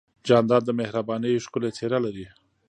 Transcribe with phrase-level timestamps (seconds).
[0.27, 2.25] جانداد د مهربانۍ ښکلی څېرہ لري.